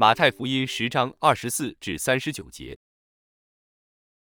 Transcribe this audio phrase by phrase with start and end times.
[0.00, 2.78] 马太福音十章二十四至三十九节。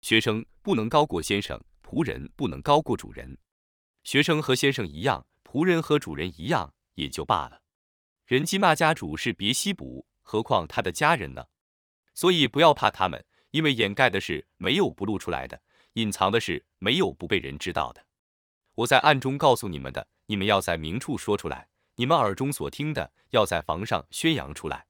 [0.01, 3.37] 学生不能高过先生，仆人不能高过主人。
[4.03, 7.61] 学生和先生一样，仆人和主人一样，也就罢了。
[8.25, 11.45] 人讥骂家主是别西卜，何况他的家人呢？
[12.15, 15.61] 所以不要怕他们，因为掩盖的是没有不露出来的，
[15.93, 18.03] 隐藏的是没有不被人知道的。
[18.73, 21.67] 我在暗中告诉你们的，你们要在明处说出来；
[21.97, 24.86] 你们耳中所听的，要在房上宣扬出来。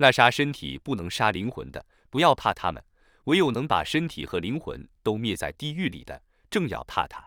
[0.00, 2.82] 那杀身体不能杀灵魂的，不要怕他们；
[3.24, 7.22] 唯有能把身体和灵魂都灭在地狱里的，正要怕他。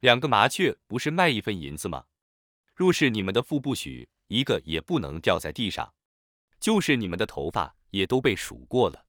[0.00, 2.04] 两个麻雀不是卖一分银子吗？
[2.74, 5.94] 若是你们的父不许，一个也不能掉在地上。
[6.60, 9.06] 就是你们的头发也都被数过了，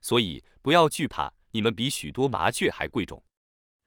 [0.00, 3.22] 所以不要惧怕，你们比许多麻雀还贵重。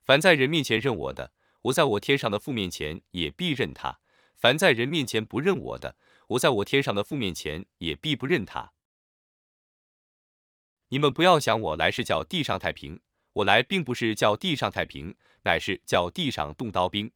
[0.05, 3.99] 凡在人面前认我的，我在我天上的父面前也必认他；
[4.37, 8.71] 凡在人面前不认我的，我在我天上的父面前也必不认他。
[10.89, 12.99] 你们不要想我来是叫地上太平，
[13.33, 17.11] 我来并不是叫地上太平，乃是叫地上动刀兵。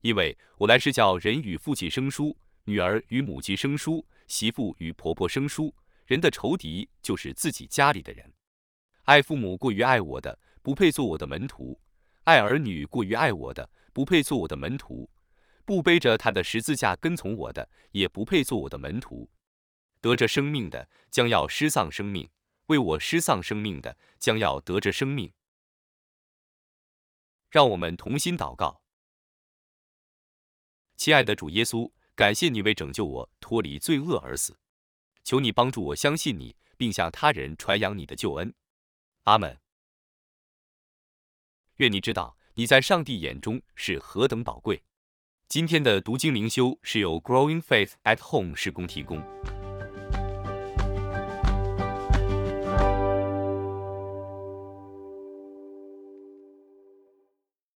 [0.00, 5.74] 因为我来是叫人与父亲生疏，女儿与母亲生疏，媳妇与婆婆生疏。
[6.06, 8.32] 人的仇敌就是自己家里的人。
[9.04, 11.78] 爱父母过于爱我的，不配做我的门徒；
[12.24, 15.10] 爱儿女过于爱我的，不配做我的门徒。
[15.66, 19.28] 不背着他的十字架跟从我的，也不配做我的门徒。
[20.00, 22.28] 得着生命的，将要失丧生命；
[22.66, 25.32] 为我失丧生命的，将要得着生命。
[27.50, 28.80] 让我们同心祷告，
[30.96, 34.56] 亲爱的主耶稣，感谢你为拯救我脱离罪恶而死，
[35.24, 38.54] 求你帮助我相信你，并向他人传扬你的救恩。
[39.24, 39.58] 阿门。
[41.78, 44.80] 愿你知道你在上帝眼中是何等宝贵。
[45.48, 49.22] 今天的读经灵修是由 Growing Faith at Home 施工提供。